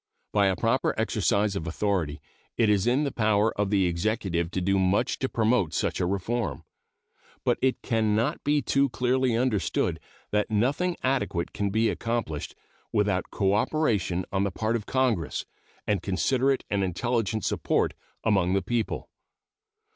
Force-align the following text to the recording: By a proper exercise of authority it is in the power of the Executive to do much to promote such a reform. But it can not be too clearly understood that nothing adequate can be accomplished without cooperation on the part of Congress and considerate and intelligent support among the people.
By 0.33 0.47
a 0.47 0.55
proper 0.55 0.99
exercise 0.99 1.55
of 1.55 1.67
authority 1.67 2.21
it 2.57 2.69
is 2.69 2.87
in 2.87 3.03
the 3.03 3.11
power 3.11 3.55
of 3.55 3.69
the 3.69 3.85
Executive 3.85 4.49
to 4.49 4.59
do 4.59 4.79
much 4.79 5.19
to 5.19 5.29
promote 5.29 5.75
such 5.75 5.99
a 5.99 6.07
reform. 6.07 6.63
But 7.45 7.59
it 7.61 7.83
can 7.83 8.15
not 8.15 8.43
be 8.43 8.63
too 8.63 8.89
clearly 8.89 9.37
understood 9.37 9.99
that 10.31 10.49
nothing 10.49 10.95
adequate 11.03 11.53
can 11.53 11.69
be 11.69 11.87
accomplished 11.87 12.55
without 12.91 13.29
cooperation 13.29 14.25
on 14.31 14.43
the 14.43 14.49
part 14.49 14.75
of 14.75 14.87
Congress 14.87 15.45
and 15.85 16.01
considerate 16.01 16.63
and 16.67 16.83
intelligent 16.83 17.45
support 17.45 17.93
among 18.23 18.53
the 18.53 18.63
people. 18.63 19.07